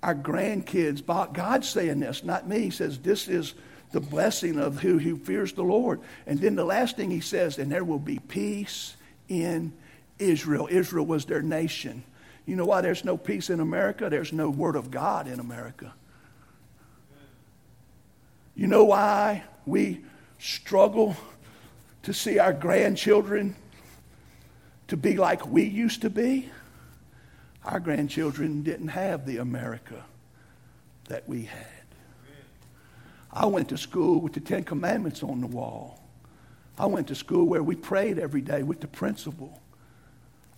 [0.03, 2.61] our grandkids, God's saying this, not me.
[2.61, 3.55] He says, This is
[3.93, 6.01] the blessing of who, who fears the Lord.
[6.27, 8.97] And then the last thing he says, and there will be peace
[9.29, 9.73] in
[10.19, 10.69] Israel.
[10.71, 12.03] Israel was their nation.
[12.47, 14.09] You know why there's no peace in America?
[14.11, 15.95] There's no word of God in America.
[18.55, 20.05] You know why we
[20.39, 21.17] struggle
[22.05, 23.57] to see our grandchildren
[24.89, 26.51] to be like we used to be?
[27.67, 30.05] Our grandchildren didn't have the America
[31.09, 31.67] that we had.
[33.33, 36.01] I went to school with the Ten Commandments on the wall.
[36.79, 39.61] I went to school where we prayed every day with the principal.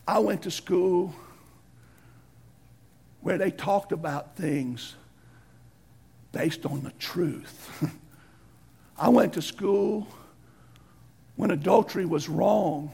[0.07, 1.14] I went to school
[3.23, 4.94] where they talked about things
[6.33, 7.90] based on the truth.
[8.99, 10.07] I went to school
[11.37, 12.90] when adultery was wrong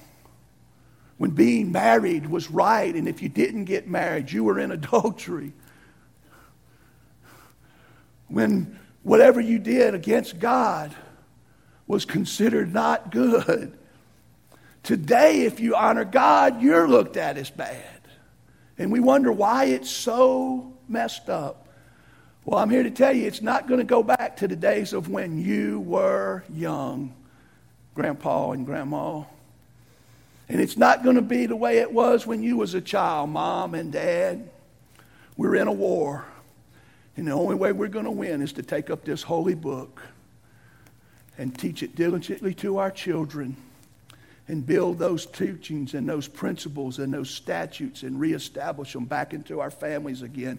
[1.19, 5.53] when being married was right, and if you didn't get married, you were in adultery.
[8.29, 10.95] When whatever you did against God
[11.87, 13.77] was considered not good.
[14.83, 18.01] Today, if you honor God, you're looked at as bad.
[18.77, 21.69] And we wonder why it's so messed up.
[22.45, 24.93] Well, I'm here to tell you it's not going to go back to the days
[24.93, 27.15] of when you were young,
[27.95, 29.23] Grandpa and Grandma.
[30.49, 33.31] And it's not going to be the way it was when you was a child,
[33.31, 34.51] Mom and Dad.
[35.37, 36.25] We're in a war.
[37.17, 40.03] And the only way we're going to win is to take up this holy book
[41.39, 43.57] and teach it diligently to our children
[44.49, 49.61] and build those teachings and those principles and those statutes and reestablish them back into
[49.61, 50.59] our families again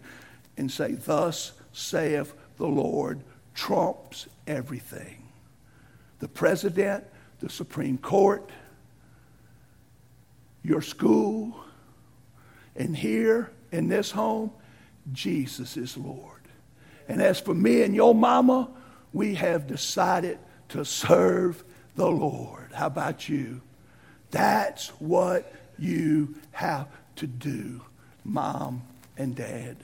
[0.57, 3.19] and say, Thus saith the Lord,
[3.53, 5.27] trumps everything.
[6.19, 7.03] The president,
[7.39, 8.49] the Supreme Court,
[10.65, 11.55] your school,
[12.75, 14.51] and here in this home,
[15.13, 16.41] Jesus is Lord.
[17.07, 18.69] And as for me and your mama,
[19.13, 21.63] we have decided to serve
[21.95, 22.71] the Lord.
[22.73, 23.61] How about you?
[24.31, 27.81] That's what you have to do,
[28.23, 28.81] mom
[29.17, 29.77] and dad.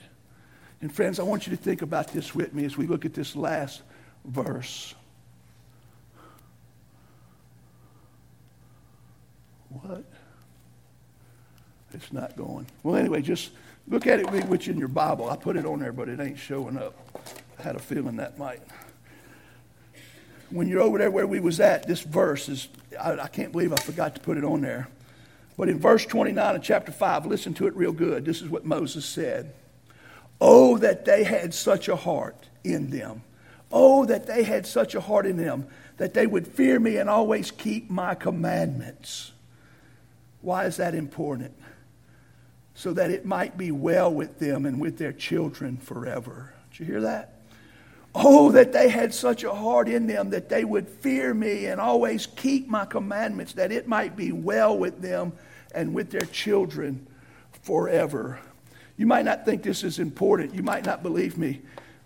[0.80, 3.14] And friends, I want you to think about this with me as we look at
[3.14, 3.82] this last
[4.24, 4.94] verse.
[9.70, 10.04] What?
[11.94, 12.66] It's not going.
[12.82, 13.50] Well, anyway, just
[13.88, 15.28] look at it which in your Bible.
[15.28, 16.94] I put it on there, but it ain't showing up.
[17.58, 18.60] I had a feeling that might.
[20.50, 22.68] When you're over there where we was at, this verse is,
[23.00, 24.88] I, I can't believe I forgot to put it on there.
[25.56, 28.24] But in verse 29 of chapter 5, listen to it real good.
[28.24, 29.54] This is what Moses said.
[30.40, 33.22] Oh, that they had such a heart in them.
[33.70, 37.08] Oh, that they had such a heart in them that they would fear me and
[37.08, 39.32] always keep my commandments.
[40.40, 41.54] Why is that important?
[42.82, 46.52] So that it might be well with them and with their children forever.
[46.72, 47.34] Did you hear that?
[48.12, 51.80] Oh, that they had such a heart in them that they would fear me and
[51.80, 55.32] always keep my commandments, that it might be well with them
[55.72, 57.06] and with their children
[57.62, 58.40] forever.
[58.96, 60.52] You might not think this is important.
[60.52, 61.60] You might not believe me,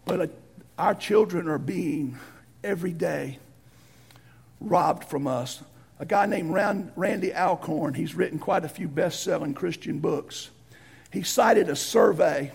[0.05, 0.27] but uh,
[0.77, 2.19] our children are being
[2.63, 3.39] every day
[4.61, 5.63] robbed from us.
[6.01, 10.51] A guy named Randy Alcorn, he's written quite a few best selling Christian books.
[11.17, 12.53] He cited a survey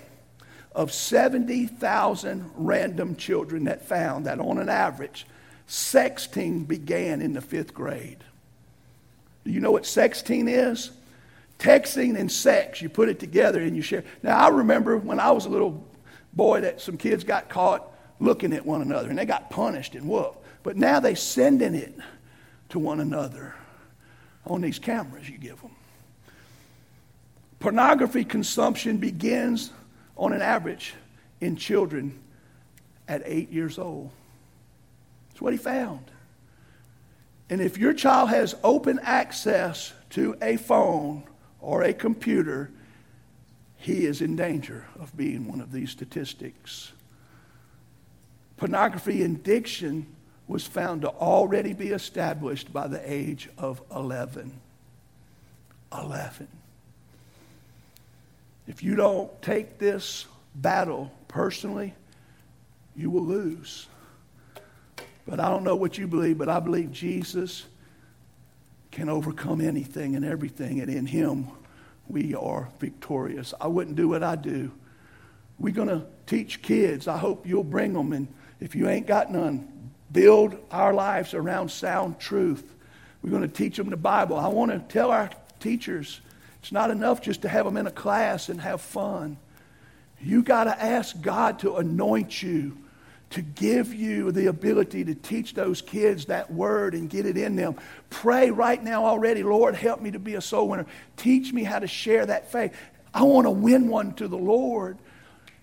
[0.75, 5.25] of 70,000 random children that found that on an average,
[5.67, 8.23] sexting began in the fifth grade.
[9.45, 10.91] Do you know what sexting is?
[11.57, 12.83] Texting and sex.
[12.83, 14.03] You put it together and you share.
[14.21, 15.83] Now, I remember when I was a little
[16.33, 20.07] boy that some kids got caught looking at one another and they got punished and
[20.07, 20.37] whooped.
[20.61, 21.95] But now they're sending it
[22.69, 23.55] to one another
[24.45, 25.71] on these cameras you give them.
[27.61, 29.71] Pornography consumption begins
[30.17, 30.95] on an average
[31.39, 32.19] in children
[33.07, 34.09] at eight years old.
[35.29, 36.09] That's what he found.
[37.51, 41.23] And if your child has open access to a phone
[41.59, 42.71] or a computer,
[43.77, 46.91] he is in danger of being one of these statistics.
[48.57, 50.07] Pornography addiction
[50.47, 54.59] was found to already be established by the age of 11.
[55.93, 56.47] 11.
[58.71, 61.93] If you don't take this battle personally,
[62.95, 63.87] you will lose.
[65.27, 67.65] But I don't know what you believe, but I believe Jesus
[68.89, 71.49] can overcome anything and everything, and in Him
[72.07, 73.53] we are victorious.
[73.59, 74.71] I wouldn't do what I do.
[75.59, 77.09] We're going to teach kids.
[77.09, 78.29] I hope you'll bring them, and
[78.61, 82.73] if you ain't got none, build our lives around sound truth.
[83.21, 84.37] We're going to teach them the Bible.
[84.37, 85.29] I want to tell our
[85.59, 86.21] teachers
[86.61, 89.37] it's not enough just to have them in a class and have fun.
[90.19, 92.77] You got to ask God to anoint you,
[93.31, 97.55] to give you the ability to teach those kids that word and get it in
[97.55, 97.75] them.
[98.11, 100.85] Pray right now already, Lord, help me to be a soul winner.
[101.17, 102.75] Teach me how to share that faith.
[103.13, 104.97] I want to win one to the Lord.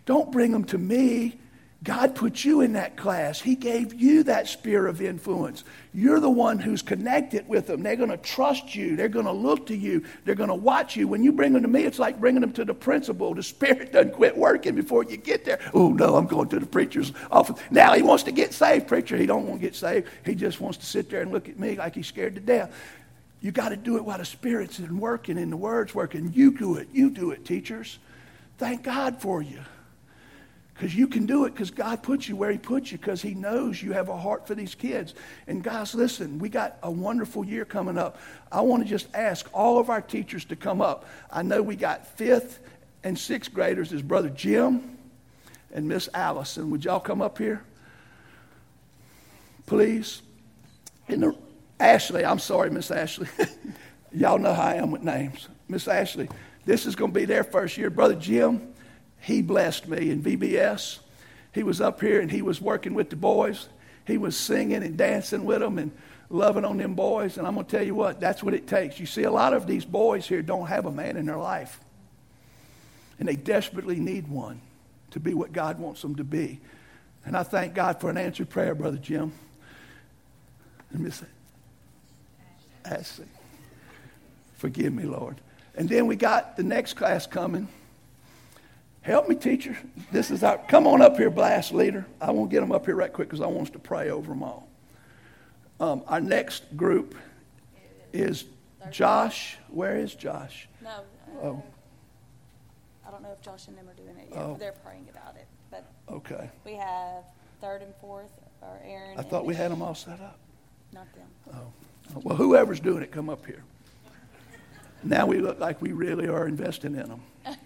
[0.04, 1.38] Don't bring them to me.
[1.84, 3.40] God put you in that class.
[3.40, 5.62] He gave you that sphere of influence.
[5.94, 7.84] You're the one who's connected with them.
[7.84, 8.96] They're going to trust you.
[8.96, 10.04] They're going to look to you.
[10.24, 11.06] They're going to watch you.
[11.06, 13.32] When you bring them to me, it's like bringing them to the principal.
[13.32, 15.60] The spirit doesn't quit working before you get there.
[15.72, 17.62] Oh, no, I'm going to the preacher's office.
[17.70, 19.16] Now he wants to get saved, preacher.
[19.16, 20.08] He don't want to get saved.
[20.24, 22.74] He just wants to sit there and look at me like he's scared to death.
[23.40, 26.32] You got to do it while the spirit's in working and the word's working.
[26.34, 26.88] You do it.
[26.92, 28.00] You do it, teachers.
[28.58, 29.60] Thank God for you.
[30.78, 33.34] Because you can do it because God put you where He put you because He
[33.34, 35.12] knows you have a heart for these kids.
[35.48, 38.20] And guys, listen, we got a wonderful year coming up.
[38.52, 41.04] I want to just ask all of our teachers to come up.
[41.32, 42.60] I know we got fifth
[43.02, 44.96] and sixth graders is Brother Jim
[45.74, 46.70] and Miss Allison.
[46.70, 47.64] Would y'all come up here?
[49.66, 50.22] Please.
[51.08, 51.34] And
[51.80, 53.26] Ashley, I'm sorry, Miss Ashley.
[54.12, 55.48] y'all know how I am with names.
[55.66, 56.28] Miss Ashley,
[56.66, 57.90] this is going to be their first year.
[57.90, 58.74] Brother Jim,
[59.20, 60.98] he blessed me in VBS.
[61.52, 63.68] He was up here and he was working with the boys.
[64.06, 65.90] He was singing and dancing with them and
[66.30, 67.38] loving on them boys.
[67.38, 68.98] And I'm going to tell you what, that's what it takes.
[68.98, 71.80] You see, a lot of these boys here don't have a man in their life.
[73.18, 74.60] And they desperately need one
[75.10, 76.60] to be what God wants them to be.
[77.24, 79.32] And I thank God for an answered prayer, Brother Jim.
[80.90, 81.22] Let And Miss
[82.84, 83.26] Ashley.
[84.56, 85.40] Forgive me, Lord.
[85.74, 87.68] And then we got the next class coming.
[89.08, 89.74] Help me, teacher.
[90.12, 92.04] This is our, come on up here, blast leader.
[92.20, 94.28] I won't get them up here right quick because I want us to pray over
[94.28, 94.68] them all.
[95.80, 97.14] Um, our next group
[98.12, 98.44] is
[98.90, 99.56] Josh.
[99.70, 100.68] Where is Josh?
[100.82, 100.90] No.
[100.90, 101.62] Uh, oh.
[103.06, 104.38] I don't know if Josh and them are doing it yet.
[104.38, 104.56] Oh.
[104.60, 105.46] They're praying about it.
[105.70, 106.50] But okay.
[106.66, 107.24] We have
[107.62, 109.18] third and fourth are Aaron.
[109.18, 110.38] I thought we had them all set up.
[110.92, 111.28] Not them.
[111.54, 112.20] Oh.
[112.22, 113.64] Well, whoever's doing it, come up here.
[115.02, 117.22] Now we look like we really are investing in them.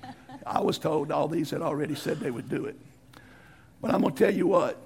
[0.47, 2.77] I was told all these had already said they would do it.
[3.81, 4.79] But I'm going to tell you what.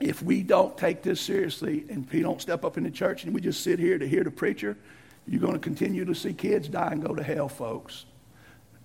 [0.00, 3.32] If we don't take this seriously and we don't step up in the church and
[3.32, 4.76] we just sit here to hear the preacher,
[5.26, 8.04] you're going to continue to see kids die and go to hell, folks.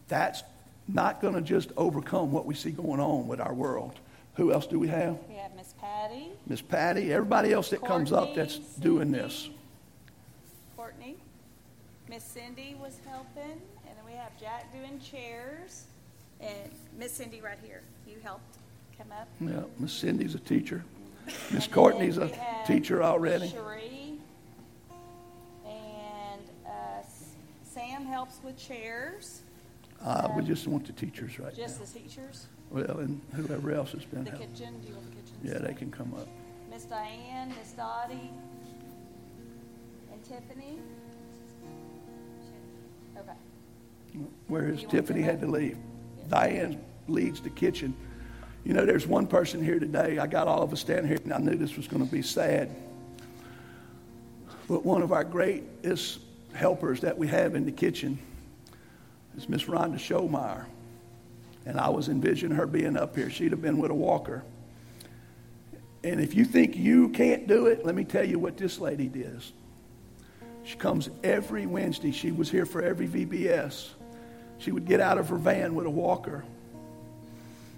[0.07, 0.43] That's
[0.87, 3.99] not going to just overcome what we see going on with our world.
[4.35, 5.17] Who else do we have?
[5.27, 6.27] We have Miss Patty.
[6.47, 7.11] Miss Patty.
[7.11, 9.49] Everybody else that Courtney, comes up that's Cindy, doing this.
[10.77, 11.17] Courtney.
[12.07, 13.61] Miss Cindy was helping.
[14.39, 15.85] Jack doing chairs,
[16.39, 17.81] and Miss Cindy right here.
[18.07, 18.57] You helped
[18.97, 19.27] come up.
[19.41, 20.83] Yeah, Miss Cindy's a teacher.
[21.51, 22.31] Miss Courtney's a
[22.65, 23.49] teacher already.
[23.49, 24.17] Cherie,
[25.65, 27.01] and uh,
[27.63, 29.41] Sam helps with chairs.
[30.03, 31.85] Uh, we just want the teachers right Just now.
[31.85, 32.47] the teachers?
[32.71, 34.49] Well, and whoever else has been The helping.
[34.53, 35.35] kitchen, do you want the kitchen?
[35.43, 36.27] Yeah, they can come up.
[36.71, 38.31] Miss Diane, Miss Dottie,
[40.13, 40.79] and Tiffany?
[43.17, 43.33] Okay.
[44.47, 45.77] Whereas Tiffany had to leave.
[46.29, 47.95] Diane leads the kitchen.
[48.63, 50.19] You know, there's one person here today.
[50.19, 52.21] I got all of us standing here, and I knew this was going to be
[52.21, 52.69] sad.
[54.67, 56.19] But one of our greatest
[56.53, 58.19] helpers that we have in the kitchen
[59.37, 60.65] is Miss Rhonda Schomeyer.
[61.65, 63.29] And I was envisioning her being up here.
[63.29, 64.43] She'd have been with a walker.
[66.03, 69.07] And if you think you can't do it, let me tell you what this lady
[69.07, 69.51] does.
[70.63, 72.11] She comes every Wednesday.
[72.11, 73.89] She was here for every VBS.
[74.59, 76.45] She would get out of her van with a walker.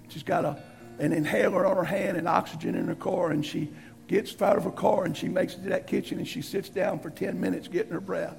[0.08, 0.62] She's got a,
[0.98, 3.70] an inhaler on her hand and oxygen in her car, and she
[4.08, 6.68] gets out of her car and she makes it to that kitchen and she sits
[6.68, 8.36] down for 10 minutes getting her breath.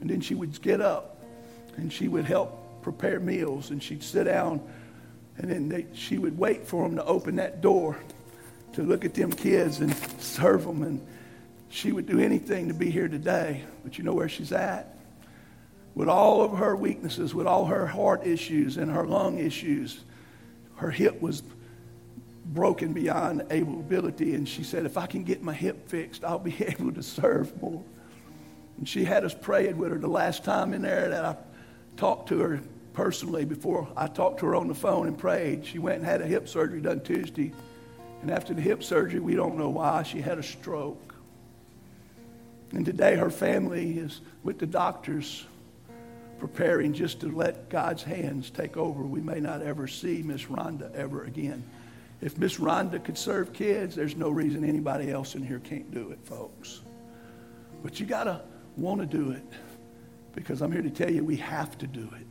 [0.00, 1.22] And then she would get up
[1.76, 4.60] and she would help prepare meals and she'd sit down
[5.38, 7.96] and then they, she would wait for them to open that door
[8.72, 10.82] to look at them kids and serve them.
[10.82, 11.06] And
[11.68, 13.62] she would do anything to be here today.
[13.82, 14.93] But you know where she's at?
[15.94, 20.02] With all of her weaknesses, with all her heart issues and her lung issues,
[20.76, 21.42] her hip was
[22.46, 24.34] broken beyond ability.
[24.34, 27.60] And she said, If I can get my hip fixed, I'll be able to serve
[27.62, 27.82] more.
[28.78, 31.36] And she had us praying with her the last time in there that I
[31.96, 32.60] talked to her
[32.92, 35.64] personally before I talked to her on the phone and prayed.
[35.64, 37.52] She went and had a hip surgery done Tuesday.
[38.22, 41.14] And after the hip surgery, we don't know why, she had a stroke.
[42.72, 45.44] And today her family is with the doctors
[46.46, 50.94] preparing just to let God's hands take over, we may not ever see Miss Rhonda
[50.94, 51.64] ever again.
[52.20, 56.10] If Miss Rhonda could serve kids, there's no reason anybody else in here can't do
[56.10, 56.82] it, folks.
[57.82, 58.42] But you got to
[58.76, 59.42] want to do it
[60.34, 62.26] because I'm here to tell you we have to do it.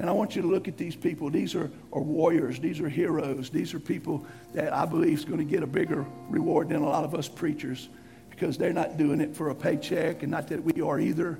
[0.00, 1.30] And I want you to look at these people.
[1.30, 2.58] These are, are warriors.
[2.58, 3.48] These are heroes.
[3.48, 6.88] These are people that I believe is going to get a bigger reward than a
[6.88, 7.90] lot of us preachers
[8.28, 11.38] because they're not doing it for a paycheck and not that we are either.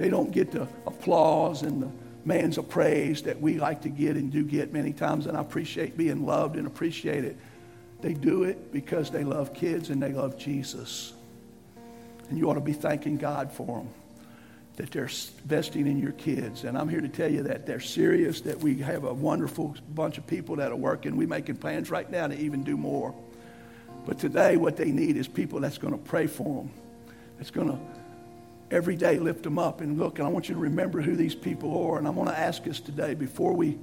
[0.00, 1.90] They don't get the applause and the
[2.24, 5.42] man's of praise that we like to get and do get many times, and I
[5.42, 7.36] appreciate being loved and appreciate it.
[8.00, 11.12] They do it because they love kids and they love Jesus.
[12.30, 13.90] And you ought to be thanking God for them,
[14.76, 15.10] that they're
[15.42, 16.64] investing in your kids.
[16.64, 20.16] And I'm here to tell you that they're serious, that we have a wonderful bunch
[20.16, 21.14] of people that are working.
[21.14, 23.14] We're making plans right now to even do more.
[24.06, 26.70] But today, what they need is people that's going to pray for them,
[27.36, 27.99] that's going to
[28.70, 31.34] every day lift them up and look and i want you to remember who these
[31.34, 33.78] people are and i'm going to ask us today before we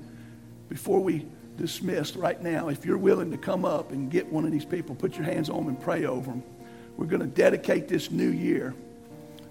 [0.70, 1.26] before we
[1.58, 2.70] dismissed right now.
[2.70, 5.50] If you're willing to come up and get one of these people, put your hands
[5.50, 6.44] on them and pray over them.
[6.96, 8.74] We're going to dedicate this new year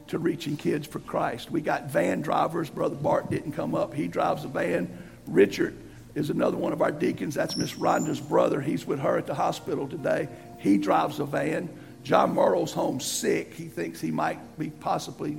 [0.09, 1.51] to reaching kids for Christ.
[1.51, 2.71] We got van drivers.
[2.71, 3.93] Brother Bart didn't come up.
[3.93, 4.97] He drives a van.
[5.27, 5.77] Richard
[6.15, 7.35] is another one of our deacons.
[7.35, 8.61] That's Miss Rhonda's brother.
[8.61, 10.29] He's with her at the hospital today.
[10.59, 11.69] He drives a van.
[12.07, 13.53] John Murrell's home sick.
[13.53, 15.39] He thinks he might be possibly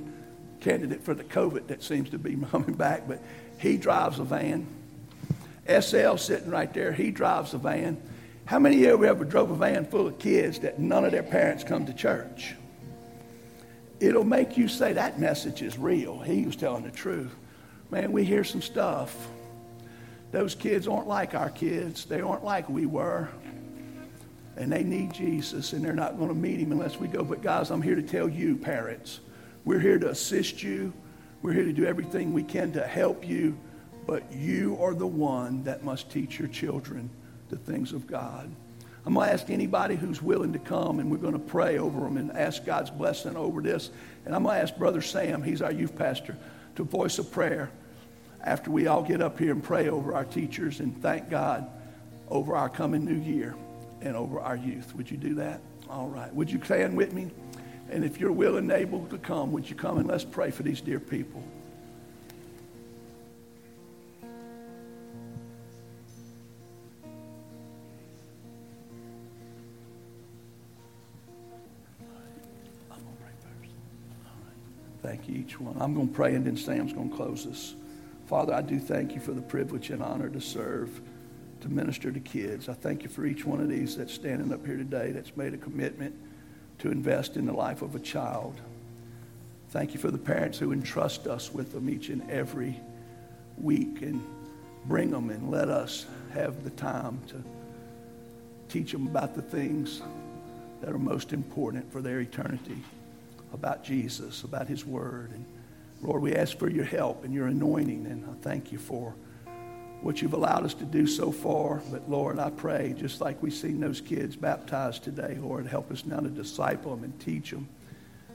[0.60, 3.22] candidate for the COVID that seems to be coming back, but
[3.58, 4.66] he drives a van.
[5.66, 7.98] SL sitting right there, he drives a van.
[8.44, 11.22] How many of you ever drove a van full of kids that none of their
[11.22, 12.54] parents come to church?
[13.98, 16.18] It'll make you say that message is real.
[16.18, 17.34] He was telling the truth.
[17.90, 19.16] Man, we hear some stuff.
[20.32, 22.04] Those kids aren't like our kids.
[22.04, 23.30] They aren't like we were.
[24.58, 27.22] And they need Jesus, and they're not going to meet him unless we go.
[27.22, 29.20] But, guys, I'm here to tell you, parents,
[29.64, 30.92] we're here to assist you.
[31.42, 33.56] We're here to do everything we can to help you.
[34.04, 37.08] But you are the one that must teach your children
[37.50, 38.50] the things of God.
[39.06, 42.00] I'm going to ask anybody who's willing to come, and we're going to pray over
[42.00, 43.90] them and ask God's blessing over this.
[44.26, 46.36] And I'm going to ask Brother Sam, he's our youth pastor,
[46.74, 47.70] to voice a prayer
[48.42, 51.70] after we all get up here and pray over our teachers and thank God
[52.28, 53.54] over our coming new year
[54.00, 54.94] and over our youth.
[54.94, 55.60] Would you do that?
[55.88, 56.32] All right.
[56.34, 57.30] Would you stand with me?
[57.90, 60.62] And if you're willing and able to come, would you come and let's pray for
[60.62, 61.42] these dear people?
[72.90, 73.70] I'll unbreak verse.
[74.26, 75.02] All right.
[75.02, 75.76] Thank you, each one.
[75.80, 77.74] I'm going to pray and then Sam's going to close us.
[78.26, 81.00] Father, I do thank you for the privilege and honor to serve,
[81.60, 82.68] to minister to kids.
[82.68, 85.54] I thank you for each one of these that's standing up here today that's made
[85.54, 86.14] a commitment
[86.78, 88.60] to invest in the life of a child.
[89.70, 92.78] Thank you for the parents who entrust us with them each and every
[93.58, 94.24] week and
[94.86, 97.42] bring them and let us have the time to
[98.68, 100.02] teach them about the things
[100.80, 102.82] that are most important for their eternity
[103.52, 105.30] about Jesus, about His Word.
[105.32, 105.44] And
[106.02, 109.14] Lord, we ask for your help and your anointing, and I thank you for
[110.02, 111.82] what you've allowed us to do so far.
[111.90, 116.04] But Lord, I pray, just like we've seen those kids baptized today, Lord, help us
[116.04, 117.68] now to disciple them and teach them.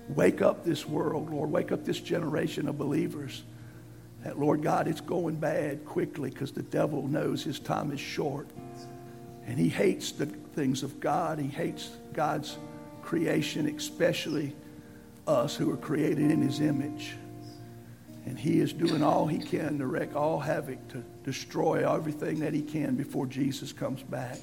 [0.10, 1.50] Wake up this world, Lord.
[1.50, 3.44] Wake up this generation of believers.
[4.24, 8.48] That, Lord God, it's going bad quickly because the devil knows his time is short.
[9.46, 11.40] And he hates the things of God.
[11.40, 12.58] He hates God's
[13.02, 14.56] creation, especially
[15.28, 17.16] us who are created in his image.
[18.26, 22.54] And he is doing all he can to wreak all havoc, to destroy everything that
[22.54, 24.38] he can before Jesus comes back.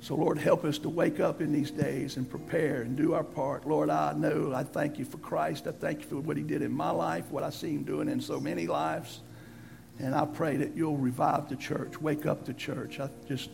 [0.00, 3.24] So, Lord, help us to wake up in these days and prepare and do our
[3.24, 3.66] part.
[3.66, 5.66] Lord, I know I thank you for Christ.
[5.66, 8.08] I thank you for what he did in my life, what I see him doing
[8.08, 9.20] in so many lives.
[9.98, 13.00] And I pray that you'll revive the church, wake up the church.
[13.00, 13.48] I just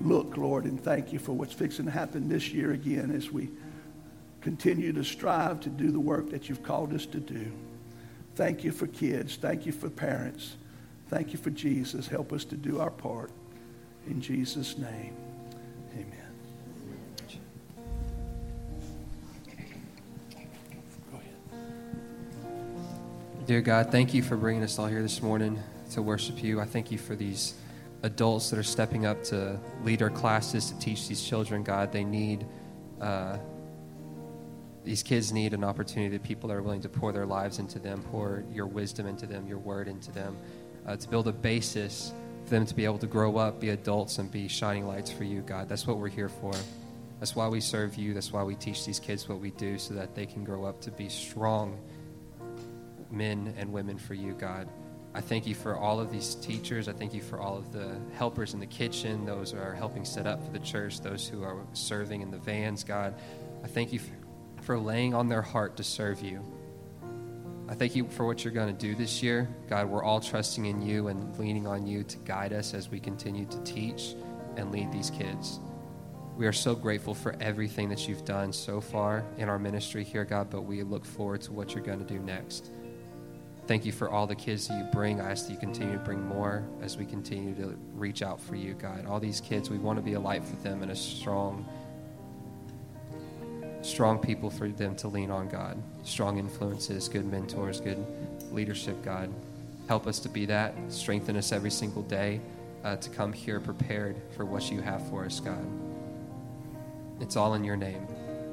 [0.00, 3.50] look, Lord, and thank you for what's fixing to happen this year again as we
[4.42, 7.50] continue to strive to do the work that you've called us to do.
[8.36, 9.36] Thank you for kids.
[9.36, 10.56] Thank you for parents.
[11.08, 12.06] Thank you for Jesus.
[12.06, 13.30] Help us to do our part.
[14.06, 15.16] In Jesus' name,
[15.94, 16.12] amen.
[23.46, 25.58] Dear God, thank you for bringing us all here this morning
[25.92, 26.60] to worship you.
[26.60, 27.54] I thank you for these
[28.02, 31.90] adults that are stepping up to lead our classes, to teach these children, God.
[31.90, 32.44] They need.
[33.00, 33.38] Uh,
[34.86, 38.02] these kids need an opportunity that people are willing to pour their lives into them,
[38.12, 40.36] pour your wisdom into them, your word into them,
[40.86, 42.12] uh, to build a basis
[42.44, 45.24] for them to be able to grow up, be adults, and be shining lights for
[45.24, 45.68] you, God.
[45.68, 46.52] That's what we're here for.
[47.18, 48.14] That's why we serve you.
[48.14, 50.80] That's why we teach these kids what we do so that they can grow up
[50.82, 51.76] to be strong
[53.10, 54.68] men and women for you, God.
[55.14, 56.88] I thank you for all of these teachers.
[56.88, 60.04] I thank you for all of the helpers in the kitchen, those who are helping
[60.04, 63.14] set up for the church, those who are serving in the vans, God.
[63.64, 64.12] I thank you for
[64.74, 66.42] laying on their heart to serve you.
[67.68, 69.48] I thank you for what you're going to do this year.
[69.68, 73.00] God, we're all trusting in you and leaning on you to guide us as we
[73.00, 74.14] continue to teach
[74.56, 75.60] and lead these kids.
[76.36, 80.24] We are so grateful for everything that you've done so far in our ministry here,
[80.24, 82.70] God, but we look forward to what you're going to do next.
[83.66, 85.20] Thank you for all the kids that you bring.
[85.20, 88.54] I ask that you continue to bring more as we continue to reach out for
[88.54, 89.06] you, God.
[89.06, 91.66] All these kids, we want to be a light for them and a strong
[93.86, 95.80] strong people for them to lean on, God.
[96.04, 98.04] Strong influences, good mentors, good
[98.50, 99.32] leadership, God.
[99.88, 100.74] Help us to be that.
[100.88, 102.40] Strengthen us every single day
[102.84, 105.64] uh, to come here prepared for what you have for us, God.
[107.20, 108.06] It's all in your name.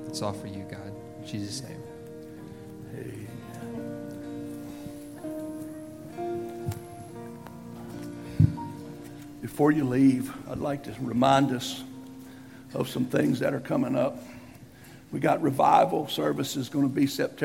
[0.08, 0.94] It's all for you, God.
[1.22, 1.84] In Jesus' name.
[9.54, 11.84] before you leave, I'd like to remind us
[12.74, 14.18] of some things that are coming up.
[15.14, 17.40] We got revival services going to be September.